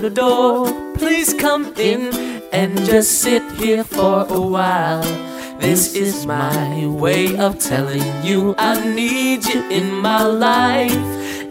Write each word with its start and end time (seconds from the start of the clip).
the 0.00 0.10
door. 0.10 0.66
Please 0.96 1.34
come 1.34 1.72
in 1.76 2.12
and 2.52 2.76
just 2.84 3.20
sit 3.20 3.42
here 3.52 3.84
for 3.84 4.26
a 4.28 4.40
while. 4.40 5.02
This 5.58 5.94
is 5.94 6.26
my 6.26 6.86
way 6.86 7.36
of 7.36 7.58
telling 7.58 8.02
you 8.24 8.54
I 8.58 8.74
need 8.94 9.44
you 9.44 9.62
in 9.70 9.92
my 10.00 10.22
life. 10.22 10.90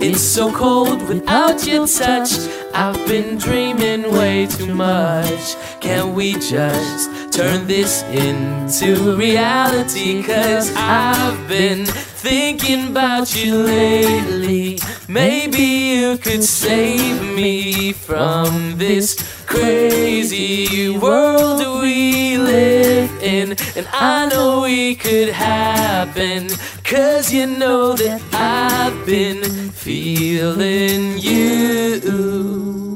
It's 0.01 0.21
so 0.21 0.51
cold 0.51 1.07
without 1.07 1.65
your 1.65 1.87
touch. 1.87 2.31
I've 2.73 2.97
been 3.07 3.37
dreaming 3.37 4.11
way 4.11 4.47
too 4.47 4.73
much. 4.73 5.55
Can 5.79 6.15
we 6.15 6.33
just 6.33 7.31
turn 7.31 7.67
this 7.67 8.03
into 8.03 9.15
reality? 9.15 10.23
Cause 10.23 10.73
I've 10.75 11.47
been 11.47 11.85
thinking 12.21 12.89
about 12.89 13.35
you 13.35 13.55
lately. 13.63 14.77
Maybe 15.07 15.63
you 15.97 16.17
could 16.17 16.43
save 16.43 17.19
me 17.35 17.93
from 17.93 18.77
this 18.77 19.17
crazy 19.47 20.89
world 20.99 21.81
we 21.81 22.37
live 22.37 23.11
in. 23.23 23.57
And 23.75 23.87
I 23.91 24.27
know 24.27 24.61
we 24.61 24.95
could 24.95 25.29
happen. 25.29 26.49
Cause 26.83 27.33
you 27.33 27.47
know 27.47 27.93
that 27.93 28.21
I've 28.33 29.05
been 29.05 29.43
feeling 29.71 31.17
you. 31.17 32.90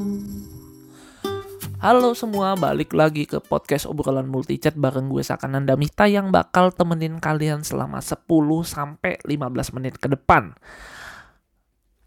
Halo 1.76 2.16
semua, 2.16 2.56
balik 2.56 2.96
lagi 2.96 3.28
ke 3.28 3.36
podcast 3.36 3.84
obrolan 3.84 4.32
multichat 4.32 4.80
bareng 4.80 5.12
gue 5.12 5.20
Sakanan 5.20 5.68
Damita 5.68 6.08
yang 6.08 6.32
bakal 6.32 6.72
temenin 6.72 7.20
kalian 7.20 7.68
selama 7.68 8.00
10 8.00 8.24
sampai 8.64 9.20
15 9.20 9.76
menit 9.76 10.00
ke 10.00 10.08
depan. 10.08 10.56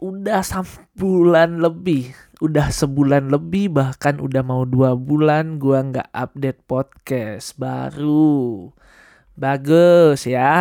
Udah 0.02 0.42
sebulan 0.42 1.62
lebih, 1.62 2.10
udah 2.42 2.66
sebulan 2.66 3.30
lebih 3.30 3.70
bahkan 3.70 4.18
udah 4.18 4.42
mau 4.42 4.66
dua 4.66 4.98
bulan 4.98 5.62
gua 5.62 5.86
nggak 5.86 6.10
update 6.18 6.66
podcast 6.66 7.54
baru. 7.54 8.74
Bagus 9.40 10.28
ya. 10.28 10.60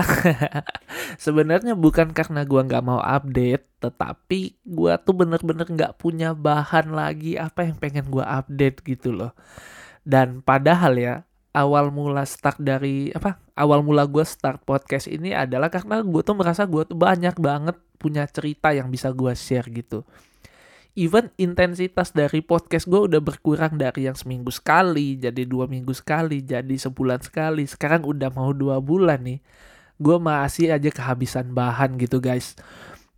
Sebenarnya 1.26 1.76
bukan 1.76 2.16
karena 2.16 2.48
gua 2.48 2.64
nggak 2.64 2.86
mau 2.88 3.04
update, 3.04 3.68
tetapi 3.84 4.56
gua 4.64 4.96
tuh 4.96 5.20
bener-bener 5.20 5.68
nggak 5.68 6.00
punya 6.00 6.32
bahan 6.32 6.96
lagi 6.96 7.36
apa 7.36 7.68
yang 7.68 7.76
pengen 7.76 8.08
gua 8.08 8.40
update 8.40 8.80
gitu 8.88 9.12
loh. 9.12 9.36
Dan 10.08 10.40
padahal 10.40 10.96
ya 10.96 11.16
awal 11.52 11.92
mula 11.92 12.24
start 12.24 12.56
dari 12.64 13.12
apa? 13.12 13.36
Awal 13.60 13.84
mula 13.84 14.08
gua 14.08 14.24
start 14.24 14.64
podcast 14.64 15.12
ini 15.12 15.36
adalah 15.36 15.68
karena 15.68 16.00
gua 16.00 16.24
tuh 16.24 16.40
merasa 16.40 16.64
gua 16.64 16.88
tuh 16.88 16.96
banyak 16.96 17.36
banget 17.36 17.76
punya 18.00 18.24
cerita 18.32 18.72
yang 18.72 18.88
bisa 18.88 19.12
gua 19.12 19.36
share 19.36 19.68
gitu. 19.76 20.08
Even 20.98 21.30
intensitas 21.38 22.12
dari 22.12 22.42
podcast 22.42 22.90
gue 22.90 22.98
udah 22.98 23.22
berkurang 23.22 23.78
dari 23.78 24.10
yang 24.10 24.18
seminggu 24.18 24.50
sekali, 24.50 25.16
jadi 25.22 25.46
dua 25.46 25.70
minggu 25.70 25.94
sekali, 25.94 26.42
jadi 26.42 26.76
sebulan 26.76 27.22
sekali. 27.22 27.64
Sekarang 27.70 28.04
udah 28.04 28.30
mau 28.34 28.52
dua 28.52 28.82
bulan 28.82 29.22
nih. 29.22 29.40
Gue 30.02 30.18
masih 30.18 30.74
aja 30.74 30.90
kehabisan 30.90 31.54
bahan 31.54 31.96
gitu 32.02 32.18
guys. 32.18 32.58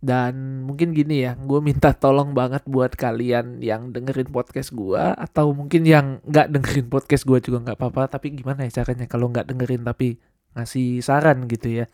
Dan 0.02 0.66
mungkin 0.66 0.92
gini 0.92 1.24
ya, 1.24 1.38
gue 1.38 1.60
minta 1.62 1.94
tolong 1.94 2.34
banget 2.34 2.66
buat 2.66 2.92
kalian 2.92 3.62
yang 3.62 3.94
dengerin 3.94 4.28
podcast 4.34 4.74
gue 4.74 4.98
atau 4.98 5.54
mungkin 5.54 5.86
yang 5.86 6.18
nggak 6.26 6.50
dengerin 6.52 6.86
podcast 6.90 7.24
gue 7.24 7.38
juga 7.40 7.70
nggak 7.70 7.78
apa-apa. 7.78 8.18
Tapi 8.18 8.36
gimana 8.36 8.68
ya 8.68 8.82
caranya 8.82 9.06
kalau 9.06 9.30
nggak 9.30 9.48
dengerin 9.48 9.82
tapi 9.86 10.18
ngasih 10.52 11.00
saran 11.00 11.48
gitu 11.48 11.82
ya 11.82 11.86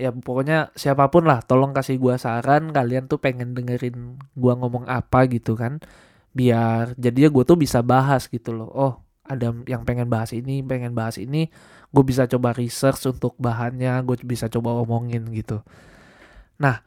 ya 0.00 0.10
pokoknya 0.16 0.72
siapa 0.72 1.12
pun 1.12 1.28
lah 1.28 1.44
tolong 1.44 1.76
kasih 1.76 2.00
gua 2.00 2.16
saran 2.16 2.72
kalian 2.72 3.04
tuh 3.12 3.20
pengen 3.20 3.52
dengerin 3.52 4.16
gua 4.32 4.56
ngomong 4.56 4.88
apa 4.88 5.28
gitu 5.28 5.52
kan. 5.60 5.84
Biar 6.30 6.94
jadinya 6.94 7.26
gue 7.26 7.42
tuh 7.42 7.58
bisa 7.58 7.82
bahas 7.82 8.30
gitu 8.30 8.54
loh. 8.54 8.70
Oh 8.70 8.94
ada 9.26 9.54
yang 9.66 9.86
pengen 9.86 10.10
bahas 10.10 10.34
ini 10.34 10.62
pengen 10.62 10.94
bahas 10.94 11.18
ini 11.18 11.50
gue 11.90 12.04
bisa 12.06 12.26
coba 12.26 12.50
research 12.54 13.06
untuk 13.10 13.38
bahannya 13.38 14.02
gue 14.02 14.16
bisa 14.26 14.50
coba 14.50 14.78
omongin 14.82 15.26
gitu. 15.30 15.62
Nah 16.58 16.82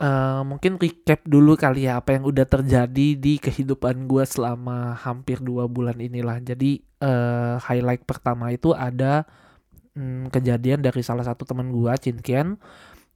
uh, 0.00 0.42
mungkin 0.44 0.76
recap 0.80 1.24
dulu 1.24 1.56
kali 1.56 1.88
ya 1.88 2.00
apa 2.00 2.16
yang 2.16 2.24
udah 2.28 2.44
terjadi 2.48 3.08
di 3.16 3.36
kehidupan 3.40 4.08
gue 4.08 4.24
selama 4.24 4.96
hampir 4.96 5.40
dua 5.44 5.68
bulan 5.68 6.00
inilah. 6.00 6.40
Jadi 6.40 6.80
uh, 7.04 7.60
highlight 7.60 8.04
pertama 8.08 8.52
itu 8.52 8.72
ada 8.72 9.28
hmm, 9.96 10.30
kejadian 10.34 10.80
dari 10.84 11.02
salah 11.02 11.24
satu 11.26 11.46
teman 11.46 11.70
gua 11.74 11.96
Cinkian 11.96 12.58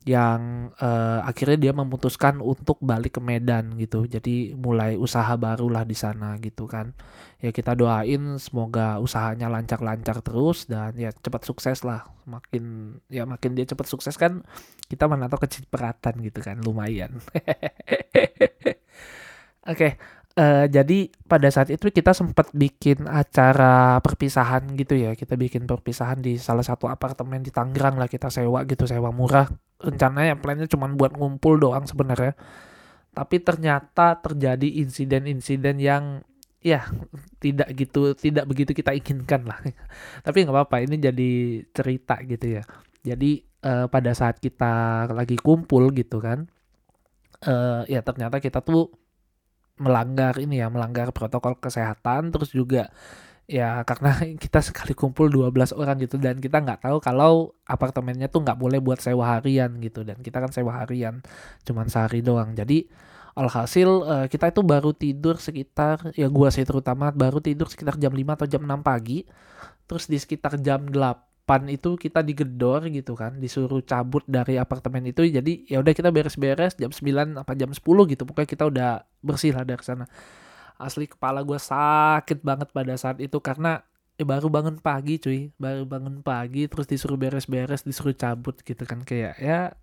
yang 0.04 0.68
uh, 0.84 1.24
akhirnya 1.24 1.56
dia 1.56 1.72
memutuskan 1.72 2.44
untuk 2.44 2.76
balik 2.84 3.16
ke 3.16 3.20
Medan 3.24 3.72
gitu. 3.80 4.04
Jadi 4.04 4.52
mulai 4.52 5.00
usaha 5.00 5.32
baru 5.40 5.72
lah 5.72 5.88
di 5.88 5.96
sana 5.96 6.36
gitu 6.44 6.68
kan. 6.68 6.92
Ya 7.40 7.56
kita 7.56 7.72
doain 7.72 8.36
semoga 8.36 9.00
usahanya 9.00 9.48
lancar-lancar 9.48 10.20
terus 10.20 10.68
dan 10.68 10.92
ya 11.00 11.08
cepat 11.08 11.48
sukses 11.48 11.80
lah. 11.88 12.04
Makin 12.28 12.96
ya 13.08 13.24
makin 13.24 13.56
dia 13.56 13.64
cepat 13.64 13.88
sukses 13.88 14.20
kan 14.20 14.44
kita 14.92 15.08
mana 15.08 15.24
tahu 15.32 15.48
kecipratan 15.48 16.20
gitu 16.20 16.44
kan 16.44 16.60
lumayan. 16.60 17.16
Oke, 19.64 19.64
okay, 19.64 19.92
Uh, 20.34 20.66
jadi 20.66 21.14
pada 21.30 21.46
saat 21.46 21.70
itu 21.70 21.94
kita 21.94 22.10
sempat 22.10 22.50
bikin 22.50 23.06
acara 23.06 24.02
perpisahan 24.02 24.66
gitu 24.74 24.98
ya. 24.98 25.14
Kita 25.14 25.38
bikin 25.38 25.62
perpisahan 25.62 26.18
di 26.18 26.34
salah 26.42 26.66
satu 26.66 26.90
apartemen 26.90 27.38
di 27.38 27.54
Tangerang 27.54 27.94
lah 28.02 28.10
kita 28.10 28.34
sewa 28.34 28.66
gitu, 28.66 28.82
sewa 28.90 29.14
murah. 29.14 29.46
Rencananya 29.78 30.34
plannya 30.34 30.66
cuma 30.66 30.90
buat 30.90 31.14
ngumpul 31.14 31.62
doang 31.62 31.86
sebenarnya. 31.86 32.34
Tapi 33.14 33.46
ternyata 33.46 34.18
terjadi 34.18 34.82
insiden-insiden 34.82 35.78
yang 35.78 36.26
ya 36.58 36.82
tidak 37.38 37.70
gitu, 37.78 38.18
tidak 38.18 38.50
begitu 38.50 38.74
kita 38.74 38.90
inginkan 38.90 39.46
lah. 39.46 39.62
Tapi 40.26 40.36
nggak 40.42 40.50
apa-apa, 40.50 40.82
ini 40.82 40.98
jadi 40.98 41.30
cerita 41.70 42.18
gitu 42.26 42.58
ya. 42.58 42.62
Jadi 43.06 43.38
uh, 43.62 43.86
pada 43.86 44.10
saat 44.18 44.42
kita 44.42 45.06
lagi 45.14 45.38
kumpul 45.38 45.94
gitu 45.94 46.18
kan, 46.18 46.50
uh, 47.46 47.86
ya 47.86 48.02
ternyata 48.02 48.42
kita 48.42 48.64
tuh 48.64 49.03
melanggar 49.80 50.38
ini 50.38 50.62
ya, 50.62 50.68
melanggar 50.70 51.10
protokol 51.10 51.58
kesehatan 51.58 52.30
terus 52.30 52.54
juga 52.54 52.90
ya 53.44 53.84
karena 53.84 54.16
kita 54.42 54.64
sekali 54.64 54.96
kumpul 54.96 55.28
12 55.28 55.76
orang 55.76 55.96
gitu 56.00 56.16
dan 56.16 56.40
kita 56.40 56.64
nggak 56.64 56.88
tahu 56.88 56.96
kalau 57.00 57.52
apartemennya 57.68 58.32
tuh 58.32 58.40
nggak 58.40 58.56
boleh 58.56 58.80
buat 58.80 59.00
sewa 59.00 59.36
harian 59.36 59.76
gitu 59.84 60.00
dan 60.00 60.20
kita 60.24 60.40
kan 60.40 60.50
sewa 60.52 60.84
harian 60.84 61.20
cuman 61.66 61.86
sehari 61.92 62.24
doang. 62.24 62.56
Jadi 62.56 62.88
alhasil 63.34 63.88
uh, 64.06 64.26
kita 64.30 64.54
itu 64.54 64.62
baru 64.62 64.94
tidur 64.94 65.36
sekitar 65.42 66.14
ya 66.14 66.30
gua 66.30 66.54
sih 66.54 66.62
terutama 66.62 67.10
baru 67.10 67.42
tidur 67.42 67.66
sekitar 67.66 67.98
jam 67.98 68.14
5 68.14 68.22
atau 68.38 68.46
jam 68.46 68.62
6 68.62 68.86
pagi 68.86 69.26
terus 69.90 70.06
di 70.06 70.16
sekitar 70.22 70.54
jam 70.62 70.86
8 70.86 71.33
pan 71.44 71.68
itu 71.68 72.00
kita 72.00 72.24
digedor 72.24 72.88
gitu 72.88 73.12
kan 73.12 73.36
disuruh 73.36 73.84
cabut 73.84 74.24
dari 74.24 74.56
apartemen 74.56 75.04
itu 75.04 75.28
jadi 75.28 75.52
ya 75.68 75.84
udah 75.84 75.92
kita 75.92 76.08
beres-beres 76.08 76.72
jam 76.80 76.88
9 76.88 77.36
apa 77.36 77.52
jam 77.52 77.68
10 77.68 77.84
gitu 77.84 78.22
pokoknya 78.24 78.48
kita 78.48 78.64
udah 78.64 78.90
bersih 79.20 79.52
lah 79.52 79.64
dari 79.68 79.84
sana. 79.84 80.08
Asli 80.80 81.06
kepala 81.06 81.44
gue 81.44 81.60
sakit 81.60 82.40
banget 82.40 82.72
pada 82.72 82.96
saat 82.96 83.20
itu 83.20 83.36
karena 83.44 83.84
eh, 84.16 84.24
baru 84.24 84.48
bangun 84.48 84.80
pagi 84.80 85.20
cuy 85.20 85.52
baru 85.60 85.84
bangun 85.84 86.24
pagi 86.24 86.64
terus 86.64 86.88
disuruh 86.88 87.20
beres-beres 87.20 87.84
disuruh 87.84 88.16
cabut 88.16 88.56
gitu 88.64 88.82
kan 88.88 89.04
kayak 89.04 89.36
ya 89.36 89.76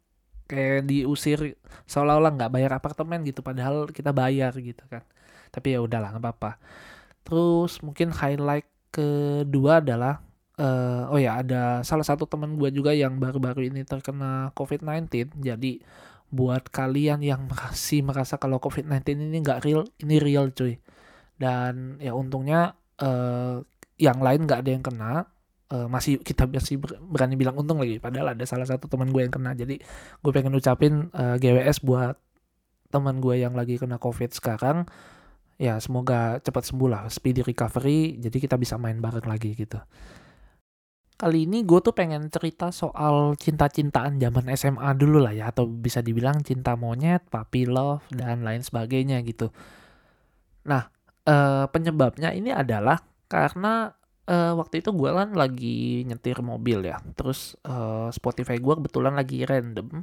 kayak 0.49 0.83
diusir 0.89 1.55
seolah-olah 1.87 2.35
nggak 2.35 2.51
bayar 2.51 2.71
apartemen 2.75 3.23
gitu 3.23 3.39
padahal 3.45 3.85
kita 3.93 4.09
bayar 4.11 4.51
gitu 4.57 4.81
kan. 4.89 5.05
Tapi 5.53 5.77
ya 5.77 5.79
udahlah 5.85 6.09
nggak 6.17 6.25
apa-apa. 6.25 6.51
Terus 7.21 7.79
mungkin 7.85 8.09
highlight 8.11 8.67
kedua 8.91 9.79
adalah 9.79 10.25
uh, 10.59 11.11
oh 11.13 11.19
ya 11.21 11.39
ada 11.39 11.85
salah 11.85 12.03
satu 12.03 12.27
teman 12.27 12.59
gue 12.59 12.69
juga 12.73 12.91
yang 12.91 13.21
baru-baru 13.21 13.71
ini 13.71 13.87
terkena 13.87 14.51
COVID-19 14.57 15.39
jadi 15.39 15.73
buat 16.31 16.71
kalian 16.71 17.19
yang 17.21 17.45
masih 17.51 18.01
merasa 18.01 18.39
kalau 18.39 18.57
COVID-19 18.57 19.19
ini 19.19 19.37
nggak 19.43 19.59
real 19.67 19.85
ini 20.01 20.17
real 20.17 20.49
cuy. 20.55 20.79
Dan 21.37 21.99
ya 21.99 22.15
untungnya 22.15 22.73
uh, 23.03 23.61
yang 23.99 24.17
lain 24.23 24.47
nggak 24.47 24.65
ada 24.65 24.71
yang 24.71 24.83
kena. 24.83 25.13
Uh, 25.71 25.87
masih 25.87 26.19
kita 26.19 26.43
masih 26.51 26.83
berani 26.83 27.39
bilang 27.39 27.55
untung 27.55 27.79
lagi. 27.79 27.99
Padahal 27.99 28.35
ada 28.35 28.43
salah 28.43 28.67
satu 28.67 28.91
teman 28.91 29.11
gue 29.11 29.21
yang 29.23 29.31
kena. 29.31 29.55
Jadi 29.55 29.79
gue 30.19 30.31
pengen 30.31 30.55
ucapin 30.55 31.11
uh, 31.15 31.39
GWS 31.39 31.83
buat 31.83 32.19
teman 32.91 33.23
gue 33.23 33.39
yang 33.39 33.55
lagi 33.55 33.79
kena 33.79 33.95
COVID 33.99 34.35
sekarang. 34.35 34.87
Ya 35.61 35.77
semoga 35.79 36.41
cepat 36.43 36.67
sembuh 36.67 36.89
lah. 36.91 37.03
Speedy 37.07 37.39
recovery. 37.45 38.19
Jadi 38.19 38.37
kita 38.43 38.59
bisa 38.59 38.75
main 38.75 38.99
bareng 38.99 39.27
lagi 39.27 39.55
gitu 39.55 39.79
Kali 41.21 41.45
ini 41.45 41.61
gue 41.61 41.77
tuh 41.85 41.93
pengen 41.93 42.33
cerita 42.33 42.73
soal 42.73 43.37
cinta-cintaan 43.37 44.17
zaman 44.17 44.49
SMA 44.57 44.89
dulu 44.97 45.21
lah 45.21 45.37
ya 45.37 45.53
atau 45.53 45.69
bisa 45.69 46.01
dibilang 46.01 46.41
cinta 46.41 46.73
monyet, 46.73 47.21
puppy 47.29 47.69
love 47.69 48.01
dan 48.09 48.41
lain 48.41 48.65
sebagainya 48.65 49.21
gitu. 49.21 49.53
Nah, 50.65 50.89
uh, 51.29 51.69
penyebabnya 51.69 52.33
ini 52.33 52.49
adalah 52.49 53.05
karena 53.29 53.93
uh, 54.25 54.57
waktu 54.57 54.81
itu 54.81 54.97
gue 54.97 55.13
kan 55.13 55.37
lagi 55.37 56.01
nyetir 56.09 56.41
mobil 56.41 56.89
ya. 56.89 56.97
Terus 57.13 57.53
uh, 57.69 58.09
Spotify 58.09 58.57
gue 58.57 58.73
kebetulan 58.81 59.13
lagi 59.13 59.45
random, 59.45 60.01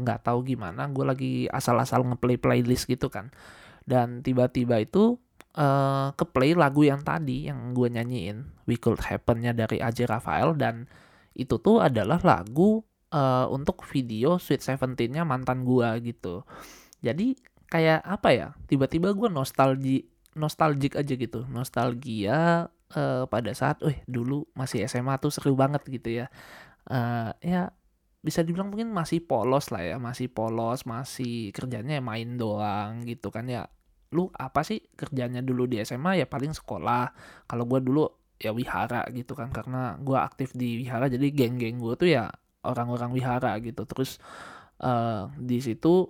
nggak 0.00 0.20
uh, 0.20 0.24
tahu 0.24 0.48
gimana, 0.48 0.88
gue 0.88 1.04
lagi 1.04 1.32
asal-asal 1.52 2.08
ngeplay 2.08 2.40
playlist 2.40 2.88
gitu 2.88 3.12
kan. 3.12 3.28
Dan 3.84 4.24
tiba-tiba 4.24 4.80
itu 4.80 5.20
uh, 5.58 6.14
ke 6.14 6.24
play 6.30 6.54
lagu 6.54 6.86
yang 6.86 7.02
tadi 7.02 7.50
yang 7.50 7.74
gue 7.74 7.90
nyanyiin 7.90 8.64
We 8.70 8.78
Could 8.78 9.02
Happen-nya 9.02 9.52
dari 9.52 9.82
AJ 9.82 10.06
Rafael 10.06 10.54
dan 10.54 10.86
itu 11.34 11.58
tuh 11.58 11.82
adalah 11.82 12.22
lagu 12.22 12.82
uh, 13.10 13.46
untuk 13.50 13.82
video 13.90 14.38
Sweet 14.38 14.62
Seventeen-nya 14.62 15.26
mantan 15.26 15.66
gue 15.66 15.88
gitu. 16.06 16.46
Jadi 17.02 17.34
kayak 17.68 18.00
apa 18.06 18.28
ya? 18.32 18.48
Tiba-tiba 18.70 19.12
gue 19.12 19.28
nostalgi 19.28 20.06
nostalgic 20.38 20.94
aja 20.94 21.14
gitu, 21.18 21.50
nostalgia 21.50 22.70
uh, 22.94 23.24
pada 23.26 23.50
saat, 23.52 23.82
eh 23.82 23.98
dulu 24.06 24.46
masih 24.54 24.86
SMA 24.86 25.18
tuh 25.18 25.34
seru 25.34 25.58
banget 25.58 25.82
gitu 25.90 26.24
ya. 26.24 26.26
Uh, 26.88 27.34
ya 27.42 27.74
bisa 28.22 28.42
dibilang 28.42 28.70
mungkin 28.70 28.90
masih 28.90 29.22
polos 29.22 29.70
lah 29.74 29.82
ya, 29.82 29.96
masih 29.98 30.30
polos, 30.30 30.86
masih 30.86 31.50
kerjanya 31.50 31.98
main 31.98 32.38
doang 32.38 33.02
gitu 33.06 33.30
kan 33.34 33.46
ya. 33.50 33.66
Lu 34.14 34.28
apa 34.34 34.64
sih 34.64 34.80
kerjanya 34.96 35.44
dulu 35.44 35.68
di 35.68 35.80
SMA 35.84 36.22
ya 36.22 36.26
paling 36.26 36.52
sekolah. 36.54 37.12
Kalau 37.48 37.64
gue 37.68 37.80
dulu 37.82 38.04
ya 38.38 38.54
wihara 38.54 39.06
gitu 39.12 39.32
kan. 39.36 39.52
Karena 39.52 39.96
gue 40.00 40.18
aktif 40.18 40.54
di 40.54 40.84
wihara 40.84 41.08
jadi 41.08 41.26
geng-geng 41.32 41.80
gue 41.80 41.94
tuh 41.96 42.08
ya 42.08 42.32
orang-orang 42.64 43.10
wihara 43.12 43.56
gitu. 43.60 43.84
Terus 43.84 44.20
uh, 44.80 45.28
di 45.36 45.60
situ 45.60 46.08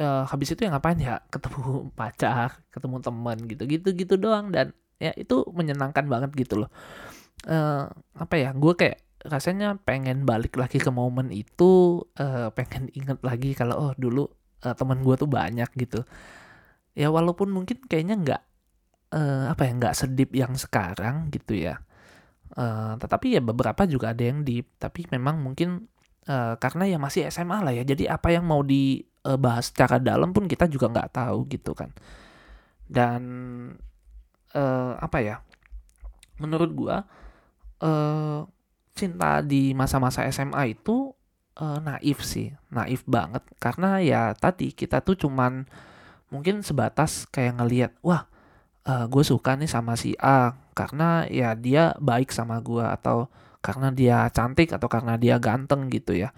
uh, 0.00 0.24
habis 0.28 0.54
itu 0.54 0.64
ya 0.64 0.72
ngapain? 0.72 0.98
Ya 1.00 1.20
ketemu 1.28 1.88
pacar 1.98 2.64
ketemu 2.72 2.96
teman 3.00 3.38
gitu 3.48 3.62
gitu 3.68 3.88
gitu 3.92 4.14
doang. 4.16 4.52
Dan 4.52 4.72
ya 5.02 5.12
itu 5.18 5.44
menyenangkan 5.52 6.06
banget 6.06 6.30
gitu 6.36 6.64
loh. 6.64 6.70
Uh, 7.44 7.92
apa 8.16 8.40
ya 8.40 8.56
gue 8.56 8.72
kayak 8.72 9.04
rasanya 9.24 9.80
pengen 9.80 10.28
balik 10.28 10.60
lagi 10.60 10.76
ke 10.76 10.92
momen 10.92 11.32
itu 11.32 12.04
uh, 12.20 12.52
pengen 12.52 12.92
inget 12.92 13.16
lagi 13.24 13.56
kalau 13.56 13.88
oh 13.88 13.92
dulu 13.96 14.28
uh, 14.68 14.76
teman 14.76 15.00
gue 15.00 15.16
tuh 15.16 15.28
banyak 15.28 15.68
gitu 15.80 16.04
ya 16.94 17.10
walaupun 17.10 17.50
mungkin 17.50 17.82
kayaknya 17.90 18.16
nggak 18.18 18.42
uh, 19.14 19.44
apa 19.50 19.62
ya 19.66 19.72
nggak 19.78 19.94
sedip 19.94 20.30
yang 20.34 20.54
sekarang 20.58 21.30
gitu 21.30 21.54
ya. 21.54 21.78
Uh, 22.54 22.94
tetapi 23.02 23.34
ya 23.38 23.42
beberapa 23.42 23.86
juga 23.86 24.14
ada 24.14 24.22
yang 24.22 24.42
deep. 24.46 24.78
Tapi 24.78 25.06
memang 25.10 25.42
mungkin 25.42 25.90
uh, 26.26 26.54
karena 26.58 26.86
ya 26.90 26.98
masih 26.98 27.26
SMA 27.30 27.62
lah 27.62 27.74
ya. 27.74 27.86
Jadi 27.86 28.10
apa 28.10 28.30
yang 28.34 28.46
mau 28.46 28.62
dibahas 28.62 29.70
secara 29.70 29.98
dalam 30.02 30.34
pun 30.34 30.46
kita 30.50 30.70
juga 30.70 30.90
nggak 30.90 31.10
tahu 31.14 31.38
gitu 31.50 31.74
kan. 31.74 31.90
Dan 32.86 33.22
uh, 34.54 34.94
apa 34.98 35.18
ya 35.22 35.36
menurut 36.38 36.70
gua 36.74 37.06
uh, 37.82 38.42
cinta 38.94 39.42
di 39.42 39.74
masa-masa 39.74 40.26
SMA 40.30 40.78
itu 40.78 41.10
uh, 41.58 41.78
naif 41.82 42.22
sih. 42.22 42.54
Naif 42.70 43.02
banget. 43.06 43.42
Karena 43.58 43.98
ya 43.98 44.30
tadi 44.34 44.70
kita 44.70 45.02
tuh 45.02 45.18
cuman 45.18 45.66
mungkin 46.34 46.66
sebatas 46.66 47.30
kayak 47.30 47.62
ngelihat 47.62 47.92
wah 48.02 48.26
uh, 48.90 49.06
gue 49.06 49.24
suka 49.24 49.54
nih 49.54 49.70
sama 49.70 49.94
si 49.94 50.18
A 50.18 50.58
karena 50.74 51.24
ya 51.30 51.54
dia 51.54 51.94
baik 52.02 52.34
sama 52.34 52.58
gue 52.58 52.82
atau 52.82 53.30
karena 53.64 53.88
dia 53.94 54.28
cantik 54.28 54.76
atau 54.76 54.90
karena 54.92 55.16
dia 55.16 55.40
ganteng 55.40 55.88
gitu 55.88 56.12
ya. 56.12 56.34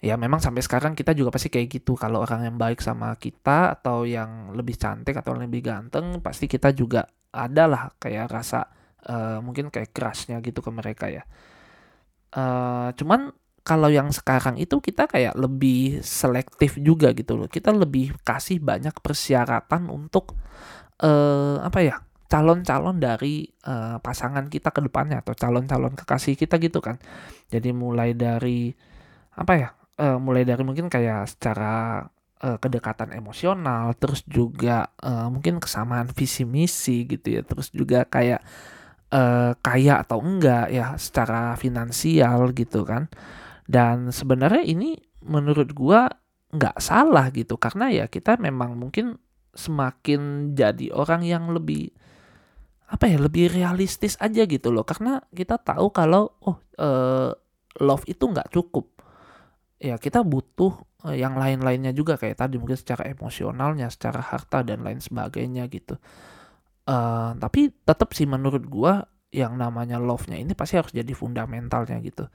Ya 0.00 0.16
memang 0.16 0.40
sampai 0.40 0.64
sekarang 0.64 0.96
kita 0.96 1.12
juga 1.12 1.30
pasti 1.30 1.52
kayak 1.52 1.68
gitu. 1.70 1.92
Kalau 1.94 2.24
orang 2.24 2.48
yang 2.48 2.56
baik 2.56 2.80
sama 2.80 3.14
kita 3.20 3.78
atau 3.78 4.08
yang 4.08 4.56
lebih 4.56 4.74
cantik 4.80 5.14
atau 5.14 5.36
lebih 5.36 5.60
ganteng 5.60 6.18
pasti 6.24 6.48
kita 6.48 6.72
juga 6.72 7.04
ada 7.30 7.68
lah 7.70 7.82
kayak 8.00 8.26
rasa 8.32 8.66
uh, 9.06 9.38
mungkin 9.44 9.70
kayak 9.70 9.94
crushnya 9.94 10.40
gitu 10.42 10.64
ke 10.64 10.70
mereka 10.72 11.06
ya. 11.12 11.22
Uh, 12.32 12.90
cuman 12.96 13.30
kalau 13.60 13.92
yang 13.92 14.08
sekarang 14.10 14.56
itu 14.56 14.80
kita 14.80 15.04
kayak 15.04 15.36
lebih 15.36 16.00
selektif 16.00 16.80
juga 16.80 17.12
gitu 17.12 17.36
loh 17.36 17.48
kita 17.48 17.70
lebih 17.70 18.16
kasih 18.24 18.58
banyak 18.58 18.96
persyaratan 19.04 19.92
untuk 19.92 20.32
uh, 21.04 21.60
apa 21.60 21.80
ya 21.84 21.96
calon-calon 22.30 23.02
dari 23.02 23.50
uh, 23.66 23.98
pasangan 23.98 24.46
kita 24.46 24.70
ke 24.70 24.86
depannya 24.86 25.18
atau 25.18 25.34
calon-calon 25.34 25.98
kekasih 25.98 26.38
kita 26.38 26.62
gitu 26.62 26.78
kan. 26.78 27.02
Jadi 27.50 27.74
mulai 27.74 28.14
dari 28.14 28.70
apa 29.34 29.52
ya? 29.58 29.68
Uh, 30.00 30.16
mulai 30.16 30.46
dari 30.46 30.62
mungkin 30.62 30.86
kayak 30.86 31.26
secara 31.26 32.06
uh, 32.40 32.56
kedekatan 32.62 33.12
emosional, 33.12 33.92
terus 33.98 34.22
juga 34.24 34.94
uh, 35.02 35.26
mungkin 35.28 35.58
kesamaan 35.58 36.08
visi 36.14 36.46
misi 36.46 37.04
gitu 37.04 37.36
ya, 37.36 37.42
terus 37.44 37.68
juga 37.74 38.06
kayak 38.06 38.40
uh, 39.12 39.52
kaya 39.60 40.00
atau 40.00 40.22
enggak 40.22 40.72
ya 40.72 40.94
secara 40.96 41.58
finansial 41.58 42.54
gitu 42.54 42.86
kan. 42.86 43.10
Dan 43.70 44.10
sebenarnya 44.10 44.66
ini 44.66 44.98
menurut 45.22 45.70
gua 45.70 46.10
nggak 46.50 46.82
salah 46.82 47.30
gitu. 47.30 47.54
Karena 47.54 47.86
ya 47.94 48.10
kita 48.10 48.34
memang 48.42 48.74
mungkin 48.74 49.14
semakin 49.54 50.52
jadi 50.58 50.90
orang 50.90 51.22
yang 51.22 51.54
lebih 51.54 51.94
apa 52.90 53.06
ya 53.06 53.22
lebih 53.22 53.54
realistis 53.54 54.18
aja 54.18 54.42
gitu 54.50 54.74
loh. 54.74 54.82
Karena 54.82 55.22
kita 55.30 55.62
tahu 55.62 55.94
kalau 55.94 56.34
oh 56.42 56.58
uh, 56.82 57.30
love 57.78 58.04
itu 58.10 58.26
nggak 58.26 58.50
cukup. 58.50 58.90
Ya 59.78 59.94
kita 60.02 60.26
butuh 60.26 60.74
uh, 61.06 61.14
yang 61.14 61.38
lain-lainnya 61.38 61.94
juga. 61.94 62.18
Kayak 62.18 62.42
tadi 62.42 62.58
mungkin 62.58 62.74
secara 62.74 63.06
emosionalnya 63.06 63.86
secara 63.86 64.18
harta 64.18 64.66
dan 64.66 64.82
lain 64.82 64.98
sebagainya 64.98 65.70
gitu. 65.70 65.94
Uh, 66.90 67.38
tapi 67.38 67.70
tetap 67.86 68.10
sih 68.18 68.26
menurut 68.26 68.66
gua 68.66 69.06
yang 69.30 69.54
namanya 69.54 70.02
love-nya 70.02 70.42
ini 70.42 70.58
pasti 70.58 70.74
harus 70.74 70.90
jadi 70.90 71.14
fundamentalnya 71.14 72.02
gitu 72.02 72.26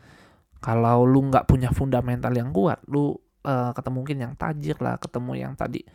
kalau 0.65 1.05
lu 1.05 1.29
nggak 1.29 1.45
punya 1.45 1.69
fundamental 1.69 2.33
yang 2.33 2.49
kuat 2.49 2.81
lu 2.89 3.13
uh, 3.45 3.69
ketemu 3.77 3.95
mungkin 4.01 4.17
yang 4.17 4.33
tajir 4.33 4.81
lah 4.81 4.97
ketemu 4.97 5.31
yang 5.37 5.53
tadi 5.53 5.85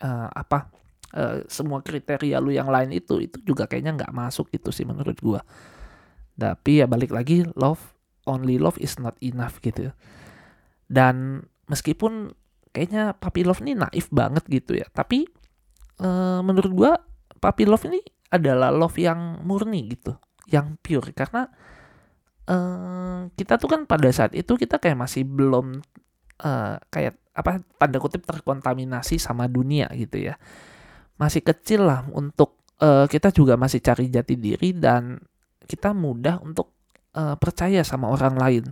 uh, 0.00 0.32
apa 0.32 0.72
uh, 1.12 1.44
semua 1.44 1.84
kriteria 1.84 2.40
lu 2.40 2.56
yang 2.56 2.72
lain 2.72 2.96
itu 2.96 3.20
itu 3.20 3.36
juga 3.44 3.68
kayaknya 3.68 4.00
nggak 4.00 4.12
masuk 4.16 4.48
gitu 4.48 4.72
sih 4.72 4.88
menurut 4.88 5.20
gua. 5.20 5.44
Tapi 6.34 6.80
ya 6.82 6.86
balik 6.88 7.12
lagi 7.12 7.44
love 7.54 7.94
only 8.24 8.56
love 8.56 8.80
is 8.80 8.96
not 8.96 9.14
enough 9.20 9.60
gitu. 9.60 9.92
Dan 10.88 11.44
meskipun 11.68 12.32
kayaknya 12.72 13.12
papi 13.20 13.44
love 13.44 13.60
ini 13.60 13.76
naif 13.76 14.10
banget 14.10 14.44
gitu 14.50 14.74
ya 14.74 14.84
tapi 14.90 15.30
uh, 16.02 16.42
menurut 16.42 16.72
gua 16.74 16.92
papi 17.38 17.68
love 17.68 17.86
ini 17.86 18.02
adalah 18.34 18.74
love 18.74 18.96
yang 18.96 19.44
murni 19.44 19.92
gitu 19.92 20.16
yang 20.48 20.80
pure. 20.80 21.12
Karena 21.12 21.46
uh, 22.48 23.28
kita 23.34 23.56
tuh 23.60 23.68
kan 23.70 23.80
pada 23.84 24.08
saat 24.10 24.32
itu 24.36 24.56
kita 24.56 24.80
kayak 24.80 24.98
masih 24.98 25.24
belum 25.24 25.80
uh, 26.44 26.76
kayak 26.88 27.18
apa 27.34 27.64
tanda 27.80 27.98
kutip 27.98 28.22
terkontaminasi 28.22 29.18
sama 29.18 29.50
dunia 29.50 29.90
gitu 29.94 30.22
ya. 30.22 30.38
Masih 31.18 31.42
kecil 31.42 31.86
lah 31.86 32.06
untuk 32.10 32.62
uh, 32.82 33.06
kita 33.06 33.30
juga 33.34 33.54
masih 33.58 33.82
cari 33.82 34.10
jati 34.10 34.34
diri 34.38 34.74
dan 34.74 35.18
kita 35.64 35.96
mudah 35.96 36.42
untuk 36.42 36.74
uh, 37.16 37.34
percaya 37.38 37.82
sama 37.82 38.10
orang 38.10 38.34
lain. 38.38 38.64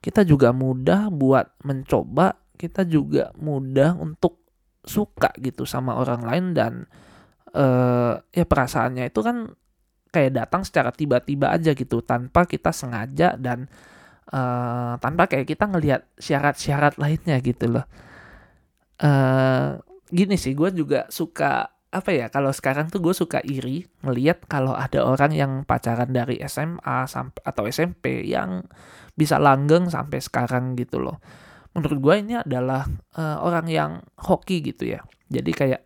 Kita 0.00 0.24
juga 0.24 0.50
mudah 0.56 1.12
buat 1.12 1.60
mencoba 1.66 2.40
kita 2.60 2.84
juga 2.84 3.32
mudah 3.40 3.96
untuk 3.96 4.44
suka 4.84 5.32
gitu 5.40 5.64
sama 5.64 5.96
orang 5.96 6.20
lain 6.24 6.44
dan 6.52 6.72
uh, 7.56 8.20
ya 8.32 8.44
perasaannya 8.44 9.08
itu 9.08 9.20
kan 9.24 9.56
kayak 10.10 10.36
datang 10.36 10.62
secara 10.66 10.90
tiba-tiba 10.90 11.54
aja 11.54 11.72
gitu 11.74 12.02
tanpa 12.02 12.44
kita 12.46 12.74
sengaja 12.74 13.38
dan 13.38 13.70
uh, 14.34 14.98
tanpa 14.98 15.30
kayak 15.30 15.46
kita 15.46 15.70
ngelihat 15.70 16.06
syarat-syarat 16.18 16.98
lainnya 16.98 17.38
gitu 17.42 17.70
loh. 17.70 17.86
Uh, 19.00 19.80
gini 20.10 20.36
sih, 20.36 20.52
gue 20.52 20.70
juga 20.74 21.06
suka 21.08 21.72
apa 21.90 22.14
ya 22.14 22.30
kalau 22.30 22.54
sekarang 22.54 22.86
tuh 22.86 23.02
gue 23.02 23.10
suka 23.10 23.42
iri 23.42 23.82
ngelihat 24.06 24.46
kalau 24.46 24.78
ada 24.78 25.02
orang 25.02 25.34
yang 25.34 25.52
pacaran 25.66 26.14
dari 26.14 26.38
SMA 26.46 27.10
sampai 27.10 27.42
atau 27.42 27.66
SMP 27.66 28.22
yang 28.22 28.62
bisa 29.18 29.42
langgeng 29.42 29.90
sampai 29.90 30.22
sekarang 30.22 30.78
gitu 30.78 31.02
loh. 31.02 31.18
Menurut 31.74 31.98
gue 31.98 32.14
ini 32.18 32.34
adalah 32.38 32.86
uh, 33.18 33.42
orang 33.42 33.66
yang 33.66 33.90
hoki 34.18 34.62
gitu 34.62 34.90
ya. 34.94 35.02
Jadi 35.30 35.50
kayak 35.54 35.82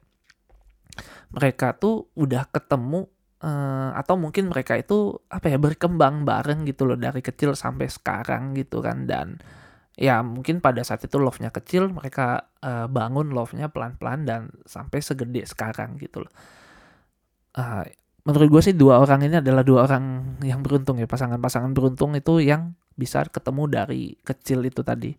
mereka 1.35 1.75
tuh 1.77 2.09
udah 2.15 2.49
ketemu 2.49 3.11
uh, 3.45 3.91
atau 3.93 4.17
mungkin 4.17 4.49
mereka 4.49 4.81
itu 4.81 5.21
apa 5.29 5.53
ya 5.53 5.61
berkembang 5.61 6.25
bareng 6.25 6.65
gitu 6.65 6.89
loh 6.89 6.97
dari 6.97 7.21
kecil 7.21 7.53
sampai 7.53 7.93
sekarang 7.93 8.57
gitu 8.57 8.81
kan 8.81 9.05
dan 9.05 9.37
ya 9.95 10.25
mungkin 10.25 10.59
pada 10.59 10.83
saat 10.83 11.07
itu 11.07 11.21
love-nya 11.21 11.53
kecil 11.55 11.93
mereka 11.93 12.51
uh, 12.65 12.89
bangun 12.91 13.31
love-nya 13.31 13.71
pelan-pelan 13.71 14.27
dan 14.27 14.41
sampai 14.67 14.99
segede 15.05 15.45
sekarang 15.47 16.01
gitu 16.01 16.25
loh. 16.25 16.33
Uh, 17.55 17.87
menurut 18.27 18.59
gue 18.59 18.63
sih 18.73 18.75
dua 18.75 18.99
orang 18.99 19.23
ini 19.29 19.39
adalah 19.39 19.63
dua 19.63 19.87
orang 19.87 20.37
yang 20.43 20.65
beruntung 20.65 20.99
ya 20.99 21.07
pasangan-pasangan 21.07 21.71
beruntung 21.71 22.17
itu 22.19 22.43
yang 22.43 22.75
bisa 22.99 23.23
ketemu 23.29 23.71
dari 23.71 24.19
kecil 24.27 24.67
itu 24.67 24.83
tadi. 24.83 25.15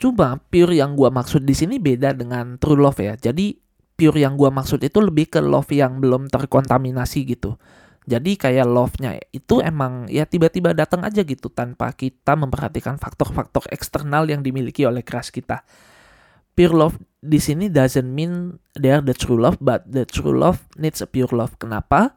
Cuma 0.00 0.40
pure 0.40 0.72
yang 0.72 0.96
gue 0.96 1.12
maksud 1.12 1.44
di 1.44 1.52
sini 1.52 1.76
beda 1.76 2.16
dengan 2.16 2.56
true 2.56 2.80
love 2.80 2.98
ya. 2.98 3.14
Jadi 3.14 3.61
pure 3.94 4.18
yang 4.20 4.34
gue 4.34 4.50
maksud 4.50 4.80
itu 4.82 4.98
lebih 4.98 5.30
ke 5.30 5.40
love 5.40 5.70
yang 5.70 6.02
belum 6.02 6.28
terkontaminasi 6.32 7.26
gitu. 7.28 7.56
Jadi 8.02 8.34
kayak 8.34 8.66
love-nya 8.66 9.14
itu 9.30 9.62
emang 9.62 10.10
ya 10.10 10.26
tiba-tiba 10.26 10.74
datang 10.74 11.06
aja 11.06 11.22
gitu 11.22 11.46
tanpa 11.46 11.94
kita 11.94 12.34
memperhatikan 12.34 12.98
faktor-faktor 12.98 13.62
eksternal 13.70 14.26
yang 14.26 14.42
dimiliki 14.42 14.82
oleh 14.82 15.06
crush 15.06 15.30
kita. 15.30 15.62
pure 16.52 16.74
love 16.76 17.00
di 17.22 17.40
sini 17.40 17.72
doesn't 17.72 18.08
mean 18.12 18.60
they 18.76 18.92
are 18.92 19.00
the 19.00 19.16
true 19.16 19.38
love, 19.38 19.56
but 19.62 19.86
the 19.88 20.04
true 20.04 20.34
love 20.34 20.60
needs 20.76 21.00
a 21.00 21.08
pure 21.08 21.32
love. 21.32 21.56
Kenapa? 21.56 22.12